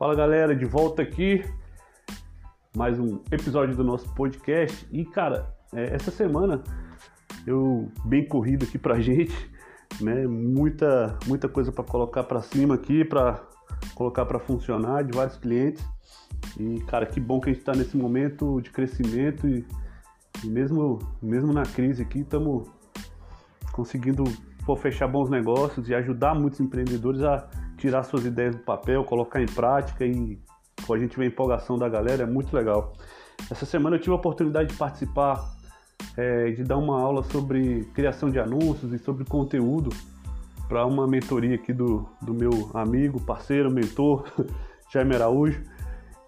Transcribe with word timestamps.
Fala 0.00 0.14
galera, 0.14 0.56
de 0.56 0.64
volta 0.64 1.02
aqui. 1.02 1.44
Mais 2.74 2.98
um 2.98 3.20
episódio 3.30 3.76
do 3.76 3.84
nosso 3.84 4.08
podcast. 4.14 4.88
E 4.90 5.04
cara, 5.04 5.54
é, 5.74 5.94
essa 5.94 6.10
semana 6.10 6.64
eu 7.46 7.92
bem 8.06 8.26
corrido 8.26 8.64
aqui 8.64 8.78
pra 8.78 8.96
gente, 8.98 9.34
né? 10.00 10.26
Muita 10.26 11.18
muita 11.26 11.50
coisa 11.50 11.70
para 11.70 11.84
colocar 11.84 12.24
para 12.24 12.40
cima 12.40 12.76
aqui, 12.76 13.04
para 13.04 13.42
colocar 13.94 14.24
para 14.24 14.38
funcionar 14.38 15.04
de 15.04 15.14
vários 15.14 15.36
clientes. 15.36 15.86
E 16.58 16.80
cara, 16.84 17.04
que 17.04 17.20
bom 17.20 17.38
que 17.38 17.50
a 17.50 17.52
gente 17.52 17.60
está 17.60 17.72
nesse 17.72 17.94
momento 17.94 18.58
de 18.62 18.70
crescimento 18.70 19.46
e, 19.46 19.66
e 20.42 20.48
mesmo 20.48 20.98
mesmo 21.20 21.52
na 21.52 21.64
crise 21.64 22.00
aqui 22.00 22.20
estamos 22.20 22.66
conseguindo 23.70 24.24
pô, 24.64 24.74
fechar 24.76 25.08
bons 25.08 25.28
negócios 25.28 25.90
e 25.90 25.94
ajudar 25.94 26.34
muitos 26.34 26.58
empreendedores 26.58 27.20
a 27.20 27.50
tirar 27.80 28.02
suas 28.02 28.24
ideias 28.26 28.54
do 28.54 28.62
papel, 28.62 29.02
colocar 29.04 29.40
em 29.40 29.46
prática 29.46 30.04
e 30.04 30.38
pô, 30.86 30.94
a 30.94 30.98
gente 30.98 31.16
vê 31.16 31.24
a 31.24 31.28
empolgação 31.28 31.78
da 31.78 31.88
galera, 31.88 32.22
é 32.22 32.26
muito 32.26 32.54
legal. 32.54 32.92
Essa 33.50 33.64
semana 33.64 33.96
eu 33.96 34.00
tive 34.00 34.12
a 34.12 34.16
oportunidade 34.16 34.70
de 34.70 34.76
participar, 34.76 35.56
é, 36.16 36.50
de 36.50 36.62
dar 36.62 36.76
uma 36.76 37.00
aula 37.00 37.22
sobre 37.22 37.84
criação 37.94 38.30
de 38.30 38.38
anúncios 38.38 38.92
e 38.92 38.98
sobre 38.98 39.24
conteúdo 39.24 39.90
para 40.68 40.84
uma 40.86 41.06
mentoria 41.06 41.54
aqui 41.54 41.72
do, 41.72 42.06
do 42.20 42.34
meu 42.34 42.70
amigo, 42.74 43.20
parceiro, 43.20 43.70
mentor, 43.70 44.24
Jaime 44.92 45.14
Araújo. 45.14 45.62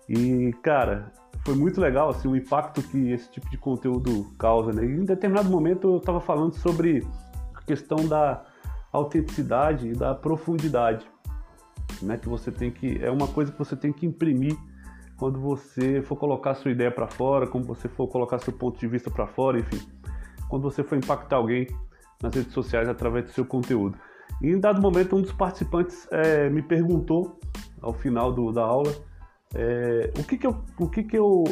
E, 0.09 0.53
cara, 0.63 1.13
foi 1.45 1.55
muito 1.55 1.81
legal 1.81 2.09
assim, 2.09 2.29
o 2.29 2.37
impacto 2.37 2.83
que 2.83 3.13
esse 3.13 3.31
tipo 3.31 3.49
de 3.51 3.59
conteúdo 3.59 4.33
causa. 4.39 4.73
Né? 4.73 4.85
E 4.85 5.01
em 5.01 5.05
determinado 5.05 5.51
momento 5.51 5.93
eu 5.93 5.97
estava 5.99 6.21
falando 6.21 6.55
sobre 6.55 7.07
a 7.55 7.61
questão 7.63 8.07
da 8.09 8.43
autenticidade 8.93 9.89
e 9.89 9.93
da 9.93 10.15
profundidade 10.15 11.07
né? 12.01 12.17
Que 12.17 12.29
você 12.29 12.51
tem 12.51 12.71
que 12.71 13.03
é 13.03 13.11
uma 13.11 13.29
coisa 13.29 13.53
que 13.53 13.59
você 13.59 13.77
tem 13.77 13.93
que 13.93 14.07
imprimir 14.07 14.57
quando 15.17 15.39
você 15.39 16.03
for 16.03 16.17
colocar 16.17 16.55
sua 16.55 16.71
ideia 16.71 16.91
para 16.91 17.07
fora, 17.07 17.47
quando 17.47 17.67
você 17.67 17.89
for 17.89 18.09
colocar 18.09 18.39
seu 18.39 18.53
ponto 18.53 18.79
de 18.79 18.87
vista 18.87 19.11
para 19.11 19.27
fora, 19.27 19.59
enfim, 19.59 19.81
quando 20.49 20.63
você 20.63 20.83
for 20.83 20.97
impactar 20.97 21.37
alguém 21.37 21.67
nas 22.23 22.35
redes 22.35 22.53
sociais 22.53 22.89
através 22.89 23.27
do 23.27 23.31
seu 23.31 23.45
conteúdo. 23.45 23.97
E 24.41 24.49
em 24.49 24.59
dado 24.59 24.81
momento, 24.83 25.17
um 25.17 25.23
dos 25.23 25.33
participantes 25.33 26.09
é, 26.11 26.49
me 26.51 26.63
perguntou 26.63 27.39
ao 27.81 27.93
final 27.93 28.33
do, 28.33 28.51
da 28.51 28.63
aula 28.63 28.93
é, 29.55 30.11
o 30.19 30.25
que 30.25 30.37
que 30.39 30.47
eu, 30.47 30.57
o 30.79 30.89
que 30.89 31.05
que 31.05 31.17
eu, 31.17 31.45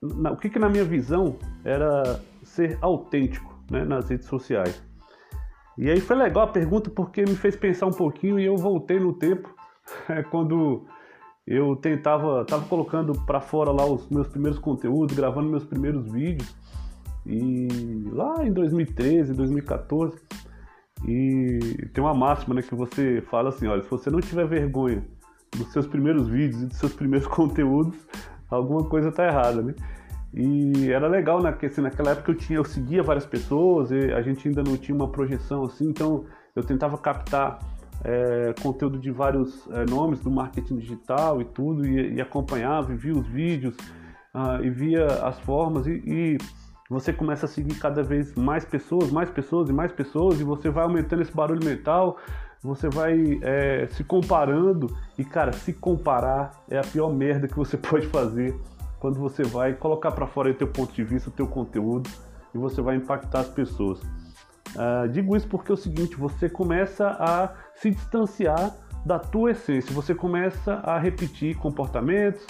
na, 0.00 0.32
o 0.32 0.36
que 0.36 0.48
que 0.48 0.58
na 0.58 0.68
minha 0.68 0.84
visão 0.84 1.36
era 1.64 2.20
ser 2.42 2.78
autêntico 2.80 3.54
né, 3.70 3.84
nas 3.84 4.08
redes 4.08 4.26
sociais. 4.26 4.82
E 5.76 5.90
aí 5.90 6.00
foi 6.00 6.16
legal 6.16 6.44
a 6.44 6.48
pergunta 6.48 6.90
porque 6.90 7.22
me 7.22 7.34
fez 7.34 7.56
pensar 7.56 7.86
um 7.86 7.92
pouquinho 7.92 8.38
e 8.38 8.44
eu 8.44 8.56
voltei 8.56 8.98
no 8.98 9.12
tempo 9.12 9.54
é 10.08 10.22
quando 10.22 10.86
eu 11.46 11.74
tentava, 11.76 12.44
tava 12.44 12.64
colocando 12.66 13.12
para 13.26 13.40
fora 13.40 13.70
lá 13.70 13.84
os 13.84 14.08
meus 14.08 14.28
primeiros 14.28 14.58
conteúdos, 14.58 15.16
gravando 15.16 15.48
meus 15.48 15.64
primeiros 15.64 16.10
vídeos. 16.10 16.54
E 17.26 17.68
lá 18.12 18.44
em 18.46 18.52
2013, 18.52 19.34
2014, 19.34 20.16
e 21.06 21.88
tem 21.92 22.02
uma 22.02 22.14
máxima, 22.14 22.54
né, 22.54 22.62
que 22.62 22.74
você 22.74 23.22
fala 23.30 23.48
assim, 23.50 23.66
olha, 23.66 23.82
se 23.82 23.90
você 23.90 24.10
não 24.10 24.20
tiver 24.20 24.46
vergonha 24.46 25.04
dos 25.56 25.72
seus 25.72 25.86
primeiros 25.86 26.28
vídeos 26.28 26.62
e 26.62 26.66
dos 26.66 26.78
seus 26.78 26.92
primeiros 26.92 27.26
conteúdos, 27.28 27.96
alguma 28.50 28.84
coisa 28.84 29.10
tá 29.10 29.26
errada, 29.26 29.62
né? 29.62 29.74
E 30.32 30.90
era 30.90 31.08
legal, 31.08 31.42
né, 31.42 31.50
porque 31.50 31.66
assim, 31.66 31.80
naquela 31.80 32.12
época 32.12 32.30
eu 32.30 32.36
tinha, 32.36 32.58
eu 32.58 32.64
seguia 32.64 33.02
várias 33.02 33.26
pessoas, 33.26 33.90
a 33.90 34.22
gente 34.22 34.46
ainda 34.46 34.62
não 34.62 34.76
tinha 34.76 34.94
uma 34.94 35.08
projeção 35.08 35.64
assim, 35.64 35.88
então 35.88 36.24
eu 36.54 36.62
tentava 36.62 36.96
captar 36.98 37.58
é, 38.04 38.54
conteúdo 38.62 38.98
de 38.98 39.10
vários 39.10 39.68
é, 39.70 39.84
nomes 39.84 40.20
do 40.20 40.30
marketing 40.30 40.78
digital 40.78 41.40
e 41.40 41.44
tudo, 41.44 41.86
e, 41.86 42.14
e 42.14 42.20
acompanhava, 42.20 42.92
e 42.92 42.96
via 42.96 43.12
os 43.12 43.26
vídeos, 43.26 43.74
uh, 44.34 44.62
e 44.62 44.70
via 44.70 45.06
as 45.24 45.38
formas, 45.40 45.86
e, 45.86 46.02
e, 46.06 46.38
você 46.88 47.12
começa 47.12 47.46
a 47.46 47.48
seguir 47.48 47.76
cada 47.76 48.02
vez 48.02 48.34
mais 48.34 48.64
pessoas, 48.64 49.12
mais 49.12 49.30
pessoas 49.30 49.68
e 49.68 49.72
mais 49.72 49.92
pessoas, 49.92 50.40
e 50.40 50.44
você 50.44 50.68
vai 50.70 50.82
aumentando 50.82 51.22
esse 51.22 51.32
barulho 51.32 51.64
mental, 51.64 52.16
você 52.62 52.88
vai 52.88 53.38
é, 53.42 53.86
se 53.92 54.02
comparando, 54.02 54.88
e 55.16 55.24
cara, 55.24 55.52
se 55.52 55.72
comparar 55.72 56.50
é 56.68 56.78
a 56.78 56.82
pior 56.82 57.12
merda 57.12 57.46
que 57.46 57.56
você 57.56 57.76
pode 57.78 58.08
fazer 58.08 58.58
quando 58.98 59.20
você 59.20 59.44
vai 59.44 59.72
colocar 59.72 60.10
para 60.10 60.26
fora 60.26 60.50
o 60.50 60.54
teu 60.54 60.66
ponto 60.66 60.92
de 60.92 61.04
vista, 61.04 61.30
o 61.30 61.32
teu 61.32 61.46
conteúdo, 61.46 62.10
e 62.54 62.58
você 62.58 62.82
vai 62.82 62.96
impactar 62.96 63.40
as 63.40 63.48
pessoas. 63.48 64.00
Uh, 64.74 65.08
digo 65.08 65.36
isso 65.36 65.48
porque 65.48 65.70
é 65.70 65.74
o 65.74 65.76
seguinte, 65.76 66.16
você 66.16 66.48
começa 66.48 67.08
a 67.08 67.54
se 67.74 67.90
distanciar 67.90 68.74
da 69.04 69.18
tua 69.18 69.50
essência, 69.50 69.92
você 69.94 70.14
começa 70.14 70.74
a 70.84 70.98
repetir 70.98 71.56
comportamentos, 71.56 72.42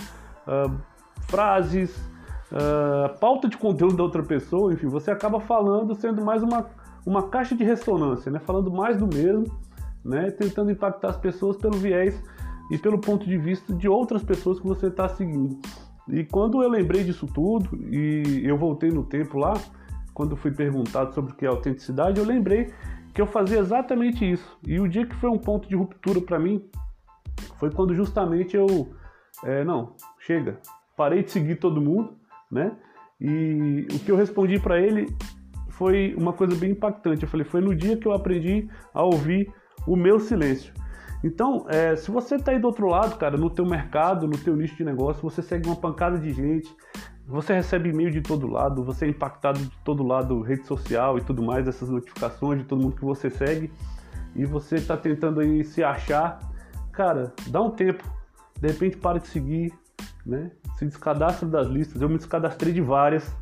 uh, 0.47 0.76
frases, 1.28 1.97
uh, 2.53 3.19
pauta 3.19 3.48
de 3.48 3.56
conteúdo 3.56 3.97
da 3.97 4.03
outra 4.03 4.22
pessoa, 4.22 4.72
enfim, 4.72 4.88
você 4.88 5.10
acaba 5.10 5.41
falando 5.41 5.94
sendo 5.94 6.22
mais 6.25 6.42
uma, 6.42 6.66
uma 7.06 7.28
caixa 7.28 7.54
de 7.54 7.64
ressonância, 7.64 8.31
né? 8.31 8.38
falando 8.41 8.70
mais 8.70 8.98
do 8.98 9.06
mesmo, 9.06 9.47
né? 10.04 10.31
tentando 10.31 10.70
impactar 10.70 11.10
as 11.10 11.16
pessoas 11.16 11.56
pelo 11.56 11.78
viés 11.78 12.22
e 12.70 12.78
pelo 12.78 12.98
ponto 12.98 13.26
de 13.26 13.38
vista 13.38 13.75
de 13.75 13.88
outras 13.88 14.22
pessoas 14.22 14.60
que 14.60 14.66
você 14.66 14.88
está 14.88 15.08
seguindo. 15.08 15.58
E 16.08 16.25
quando 16.25 16.62
eu 16.62 16.69
lembrei 16.69 17.04
disso 17.04 17.26
tudo 17.26 17.78
e 17.92 18.42
eu 18.44 18.58
voltei 18.58 18.91
no 18.91 19.04
tempo 19.04 19.38
lá, 19.38 19.54
quando 20.20 20.36
fui 20.36 20.50
perguntado 20.50 21.14
sobre 21.14 21.32
o 21.32 21.34
que 21.34 21.47
é 21.47 21.48
autenticidade, 21.48 22.20
eu 22.20 22.26
lembrei 22.26 22.75
que 23.14 23.22
eu 23.22 23.26
fazia 23.26 23.58
exatamente 23.58 24.31
isso. 24.31 24.58
E 24.62 24.78
o 24.78 24.86
dia 24.86 25.06
que 25.06 25.14
foi 25.14 25.31
um 25.31 25.38
ponto 25.38 25.66
de 25.66 25.75
ruptura 25.75 26.20
para 26.20 26.38
mim 26.38 26.62
foi 27.58 27.70
quando 27.70 27.94
justamente 27.94 28.54
eu, 28.54 28.92
é, 29.42 29.64
não, 29.64 29.94
chega, 30.19 30.58
parei 30.94 31.22
de 31.22 31.31
seguir 31.31 31.54
todo 31.56 31.81
mundo, 31.81 32.19
né? 32.53 32.76
E 33.19 33.86
o 33.94 33.98
que 34.00 34.12
eu 34.12 34.16
respondi 34.16 34.58
para 34.58 34.78
ele 34.78 35.06
foi 35.70 36.14
uma 36.19 36.34
coisa 36.34 36.54
bem 36.54 36.72
impactante. 36.72 37.22
Eu 37.22 37.28
falei, 37.31 37.47
foi 37.47 37.62
no 37.62 37.75
dia 37.75 37.97
que 37.97 38.06
eu 38.06 38.12
aprendi 38.12 38.69
a 38.92 39.02
ouvir 39.02 39.50
o 39.87 39.97
meu 39.97 40.20
silêncio. 40.20 40.75
Então, 41.25 41.64
é, 41.70 41.97
se 41.97 42.10
você 42.10 42.34
está 42.34 42.52
aí 42.52 42.58
do 42.58 42.66
outro 42.66 42.88
lado, 42.88 43.16
cara, 43.16 43.38
no 43.38 43.48
teu 43.48 43.64
mercado, 43.64 44.28
no 44.28 44.37
teu 44.37 44.54
nicho 44.54 44.76
de 44.76 44.84
negócio, 44.84 45.22
você 45.22 45.41
segue 45.41 45.66
uma 45.66 45.76
pancada 45.76 46.19
de 46.19 46.31
gente, 46.31 46.69
você 47.31 47.55
recebe 47.55 47.91
e-mail 47.91 48.11
de 48.11 48.21
todo 48.21 48.47
lado, 48.49 48.83
você 48.83 49.07
é 49.07 49.09
impactado 49.09 49.61
de 49.61 49.71
todo 49.85 50.03
lado, 50.03 50.41
rede 50.43 50.67
social 50.67 51.17
e 51.17 51.21
tudo 51.21 51.43
mais, 51.43 51.69
essas 51.69 51.89
notificações 51.89 52.59
de 52.59 52.65
todo 52.65 52.83
mundo 52.83 52.97
que 52.97 53.05
você 53.05 53.31
segue, 53.31 53.73
e 54.35 54.45
você 54.45 54.77
está 54.77 54.97
tentando 54.97 55.41
aí 55.41 55.63
se 55.65 55.83
achar, 55.83 56.41
cara, 56.93 57.33
dá 57.47 57.61
um 57.63 57.71
tempo, 57.71 58.03
de 58.61 58.69
repente 58.69 58.97
para 58.97 59.19
de 59.19 59.29
seguir, 59.29 59.73
né? 60.27 60.51
Se 60.77 60.85
descadastra 60.85 61.49
das 61.49 61.69
listas. 61.69 62.01
Eu 62.03 62.09
me 62.09 62.17
descadastrei 62.17 62.73
de 62.73 62.81
várias, 62.81 63.35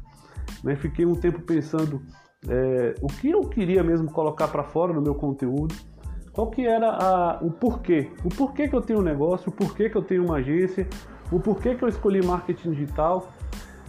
né? 0.62 0.76
Fiquei 0.76 1.04
um 1.04 1.14
tempo 1.14 1.40
pensando 1.40 2.00
é, 2.48 2.94
o 3.00 3.06
que 3.06 3.30
eu 3.30 3.40
queria 3.40 3.82
mesmo 3.82 4.10
colocar 4.10 4.48
para 4.48 4.62
fora 4.62 4.92
no 4.92 5.00
meu 5.00 5.14
conteúdo, 5.14 5.74
qual 6.32 6.50
que 6.50 6.66
era 6.66 6.90
a, 6.90 7.38
o 7.42 7.50
porquê, 7.50 8.10
o 8.24 8.28
porquê 8.28 8.68
que 8.68 8.76
eu 8.76 8.80
tenho 8.80 9.00
um 9.00 9.02
negócio, 9.02 9.48
o 9.48 9.52
porquê 9.52 9.90
que 9.90 9.96
eu 9.96 10.02
tenho 10.02 10.24
uma 10.24 10.36
agência, 10.36 10.86
o 11.32 11.40
porquê 11.40 11.74
que 11.74 11.82
eu 11.82 11.88
escolhi 11.88 12.24
marketing 12.24 12.72
digital 12.72 13.28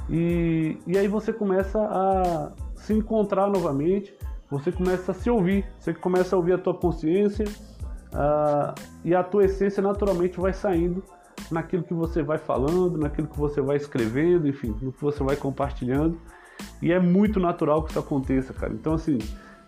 e, 0.10 0.78
e 0.88 0.98
aí 0.98 1.08
você 1.08 1.32
começa 1.32 1.80
a 1.80 2.52
se 2.76 2.94
encontrar 2.94 3.48
novamente, 3.48 4.14
você 4.50 4.72
começa 4.72 5.12
a 5.12 5.16
se 5.16 5.30
ouvir, 5.30 5.66
você 5.80 5.94
começa 5.94 6.36
a 6.36 6.40
ouvir 6.40 6.54
a 6.54 6.58
tua 6.58 6.74
consciência 6.74 7.46
e 9.06 9.14
a 9.14 9.24
tua 9.24 9.46
essência 9.46 9.84
naturalmente 9.84 10.40
vai 10.40 10.52
saindo 10.52 11.04
naquilo 11.52 11.84
que 11.84 11.94
você 11.94 12.24
vai 12.24 12.40
falando, 12.40 12.98
naquilo 12.98 13.28
que 13.28 13.38
você 13.38 13.62
vai 13.62 13.78
escrevendo, 13.78 14.48
enfim, 14.48 14.76
no 14.82 14.92
que 14.92 15.02
você 15.02 15.24
vai 15.24 15.36
compartilhando. 15.36 16.20
E 16.82 16.92
é 16.92 17.00
muito 17.00 17.40
natural 17.40 17.84
que 17.84 17.92
isso 17.92 18.00
aconteça, 18.00 18.54
cara. 18.54 18.74
Então, 18.74 18.94
assim, 18.94 19.20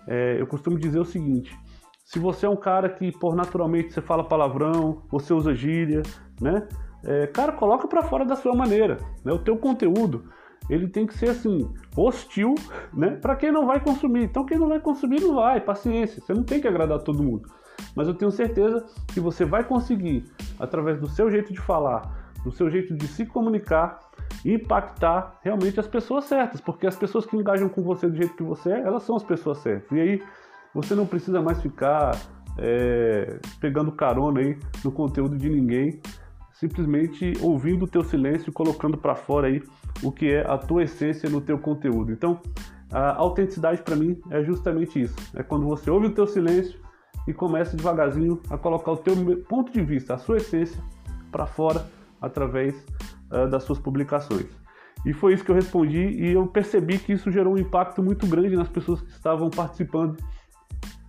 é, 0.07 0.41
eu 0.41 0.47
costumo 0.47 0.77
dizer 0.77 0.99
o 0.99 1.05
seguinte: 1.05 1.57
se 2.03 2.19
você 2.19 2.45
é 2.45 2.49
um 2.49 2.55
cara 2.55 2.89
que, 2.89 3.11
por 3.11 3.35
naturalmente, 3.35 3.93
você 3.93 4.01
fala 4.01 4.23
palavrão, 4.23 5.03
você 5.09 5.33
usa 5.33 5.55
gíria, 5.55 6.01
né? 6.41 6.67
é, 7.03 7.27
cara, 7.27 7.51
coloca 7.51 7.87
para 7.87 8.03
fora 8.03 8.25
da 8.25 8.35
sua 8.35 8.55
maneira. 8.55 8.97
Né? 9.23 9.31
O 9.31 9.39
teu 9.39 9.57
conteúdo 9.57 10.25
ele 10.69 10.87
tem 10.87 11.05
que 11.05 11.13
ser 11.13 11.29
assim 11.29 11.69
hostil, 11.95 12.55
né? 12.93 13.11
Para 13.11 13.35
quem 13.35 13.51
não 13.51 13.65
vai 13.65 13.79
consumir. 13.79 14.23
Então 14.23 14.45
quem 14.45 14.57
não 14.57 14.69
vai 14.69 14.79
consumir 14.79 15.21
não 15.21 15.35
vai, 15.35 15.59
paciência. 15.59 16.21
Você 16.21 16.33
não 16.33 16.43
tem 16.43 16.61
que 16.61 16.67
agradar 16.67 16.99
todo 16.99 17.23
mundo. 17.23 17.49
Mas 17.95 18.07
eu 18.07 18.13
tenho 18.13 18.31
certeza 18.31 18.85
que 19.07 19.19
você 19.19 19.43
vai 19.43 19.63
conseguir, 19.63 20.25
através 20.59 20.99
do 20.99 21.09
seu 21.09 21.29
jeito 21.29 21.51
de 21.51 21.59
falar, 21.59 22.31
do 22.43 22.51
seu 22.51 22.69
jeito 22.69 22.95
de 22.95 23.07
se 23.07 23.25
comunicar, 23.25 23.99
impactar 24.45 25.39
realmente 25.41 25.79
as 25.79 25.87
pessoas 25.87 26.25
certas, 26.25 26.61
porque 26.61 26.87
as 26.87 26.95
pessoas 26.95 27.25
que 27.25 27.35
engajam 27.35 27.69
com 27.69 27.81
você 27.81 28.07
do 28.07 28.15
jeito 28.15 28.35
que 28.35 28.43
você 28.43 28.71
é, 28.71 28.79
elas 28.81 29.03
são 29.03 29.15
as 29.15 29.23
pessoas 29.23 29.59
certas. 29.59 29.91
E 29.91 29.99
aí 29.99 30.23
você 30.73 30.95
não 30.95 31.05
precisa 31.05 31.41
mais 31.41 31.61
ficar 31.61 32.17
é, 32.57 33.39
pegando 33.59 33.91
carona 33.91 34.39
aí 34.39 34.57
no 34.83 34.91
conteúdo 34.91 35.37
de 35.37 35.49
ninguém, 35.49 35.99
simplesmente 36.61 37.33
ouvindo 37.41 37.85
o 37.85 37.87
teu 37.87 38.03
silêncio 38.03 38.51
e 38.51 38.53
colocando 38.53 38.95
para 38.95 39.15
fora 39.15 39.47
aí 39.47 39.63
o 40.03 40.11
que 40.11 40.31
é 40.31 40.41
a 40.47 40.59
tua 40.59 40.83
essência 40.83 41.27
no 41.27 41.41
teu 41.41 41.57
conteúdo. 41.57 42.11
Então, 42.11 42.39
a 42.91 43.15
autenticidade 43.15 43.81
para 43.81 43.95
mim 43.95 44.21
é 44.29 44.43
justamente 44.43 45.01
isso. 45.01 45.15
É 45.35 45.41
quando 45.41 45.65
você 45.65 45.89
ouve 45.89 46.05
o 46.05 46.11
teu 46.11 46.27
silêncio 46.27 46.79
e 47.27 47.33
começa 47.33 47.75
devagarzinho 47.75 48.39
a 48.47 48.59
colocar 48.59 48.91
o 48.91 48.97
teu 48.97 49.15
ponto 49.49 49.71
de 49.71 49.81
vista, 49.81 50.13
a 50.13 50.19
sua 50.19 50.37
essência 50.37 50.79
para 51.31 51.47
fora 51.47 51.83
através 52.21 52.75
uh, 53.31 53.49
das 53.49 53.63
suas 53.63 53.79
publicações. 53.79 54.45
E 55.03 55.13
foi 55.13 55.33
isso 55.33 55.43
que 55.43 55.49
eu 55.49 55.55
respondi 55.55 55.97
e 55.97 56.33
eu 56.33 56.45
percebi 56.45 56.99
que 56.99 57.13
isso 57.13 57.31
gerou 57.31 57.55
um 57.55 57.57
impacto 57.57 58.03
muito 58.03 58.27
grande 58.27 58.55
nas 58.55 58.69
pessoas 58.69 59.01
que 59.01 59.09
estavam 59.09 59.49
participando 59.49 60.15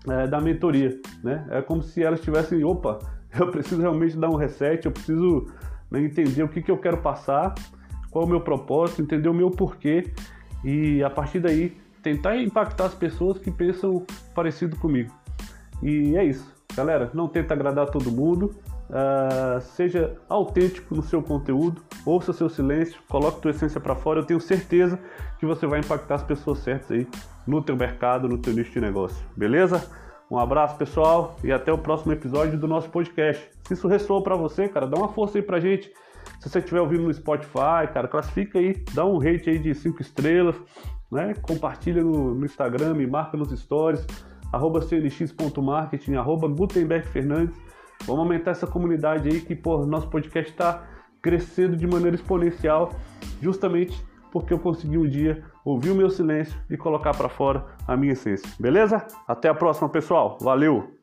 uh, 0.06 0.30
da 0.30 0.40
mentoria. 0.40 0.98
Né? 1.22 1.46
É 1.50 1.60
como 1.60 1.82
se 1.82 2.02
elas 2.02 2.22
tivessem, 2.22 2.64
opa, 2.64 3.00
eu 3.38 3.50
preciso 3.50 3.80
realmente 3.80 4.16
dar 4.16 4.28
um 4.28 4.36
reset, 4.36 4.84
eu 4.84 4.92
preciso 4.92 5.46
né, 5.90 6.00
entender 6.00 6.42
o 6.42 6.48
que, 6.48 6.62
que 6.62 6.70
eu 6.70 6.78
quero 6.78 6.98
passar, 6.98 7.54
qual 8.10 8.24
é 8.24 8.26
o 8.26 8.30
meu 8.30 8.40
propósito, 8.40 9.02
entender 9.02 9.28
o 9.28 9.34
meu 9.34 9.50
porquê 9.50 10.12
e 10.64 11.02
a 11.02 11.10
partir 11.10 11.40
daí 11.40 11.76
tentar 12.02 12.36
impactar 12.36 12.86
as 12.86 12.94
pessoas 12.94 13.38
que 13.38 13.50
pensam 13.50 14.04
parecido 14.34 14.76
comigo. 14.76 15.12
E 15.82 16.16
é 16.16 16.24
isso, 16.24 16.46
galera. 16.74 17.10
Não 17.14 17.28
tenta 17.28 17.54
agradar 17.54 17.86
todo 17.90 18.10
mundo. 18.10 18.54
Uh, 18.90 19.58
seja 19.60 20.18
autêntico 20.28 20.94
no 20.94 21.02
seu 21.02 21.22
conteúdo, 21.22 21.82
ouça 22.04 22.30
seu 22.30 22.50
silêncio, 22.50 23.00
coloque 23.08 23.40
tua 23.40 23.50
essência 23.50 23.80
para 23.80 23.94
fora. 23.94 24.20
Eu 24.20 24.26
tenho 24.26 24.40
certeza 24.40 24.98
que 25.38 25.46
você 25.46 25.66
vai 25.66 25.80
impactar 25.80 26.16
as 26.16 26.22
pessoas 26.22 26.58
certas 26.58 26.90
aí 26.90 27.08
no 27.46 27.62
teu 27.62 27.74
mercado, 27.74 28.28
no 28.28 28.36
teu 28.36 28.52
nicho 28.52 28.70
de 28.72 28.80
negócio. 28.80 29.24
Beleza? 29.34 29.82
Um 30.32 30.38
abraço, 30.38 30.78
pessoal, 30.78 31.36
e 31.44 31.52
até 31.52 31.70
o 31.70 31.76
próximo 31.76 32.10
episódio 32.10 32.58
do 32.58 32.66
nosso 32.66 32.88
podcast. 32.88 33.50
Se 33.68 33.74
isso 33.74 33.86
ressoou 33.86 34.22
para 34.22 34.34
você, 34.34 34.66
cara, 34.66 34.86
dá 34.86 34.96
uma 34.96 35.08
força 35.08 35.36
aí 35.36 35.42
pra 35.42 35.60
gente. 35.60 35.92
Se 36.40 36.48
você 36.48 36.58
estiver 36.58 36.80
ouvindo 36.80 37.02
no 37.02 37.12
Spotify, 37.12 37.86
cara, 37.92 38.08
classifica 38.08 38.58
aí, 38.58 38.82
dá 38.94 39.04
um 39.04 39.18
rate 39.18 39.50
aí 39.50 39.58
de 39.58 39.74
5 39.74 40.00
estrelas, 40.00 40.56
né? 41.10 41.34
Compartilha 41.42 42.02
no, 42.02 42.34
no, 42.34 42.46
Instagram, 42.46 42.94
me 42.94 43.06
marca 43.06 43.36
nos 43.36 43.50
stories, 43.50 44.06
arroba 44.50 44.80
cnx.marketing, 44.80 46.14
arroba 46.14 46.48
Gutenberg 46.48 47.06
Fernandes. 47.08 47.54
Vamos 48.06 48.22
aumentar 48.22 48.52
essa 48.52 48.66
comunidade 48.66 49.28
aí 49.28 49.38
que, 49.38 49.54
pô, 49.54 49.84
nosso 49.84 50.08
podcast 50.08 50.50
está 50.50 50.82
crescendo 51.20 51.76
de 51.76 51.86
maneira 51.86 52.16
exponencial, 52.16 52.88
justamente 53.42 54.02
porque 54.32 54.52
eu 54.52 54.58
consegui 54.58 54.98
um 54.98 55.08
dia 55.08 55.44
ouvir 55.64 55.90
o 55.90 55.94
meu 55.94 56.10
silêncio 56.10 56.58
e 56.68 56.76
colocar 56.76 57.14
para 57.16 57.28
fora 57.28 57.64
a 57.86 57.96
minha 57.96 58.14
essência. 58.14 58.48
Beleza? 58.58 59.06
Até 59.28 59.48
a 59.48 59.54
próxima, 59.54 59.88
pessoal. 59.88 60.38
Valeu! 60.40 60.98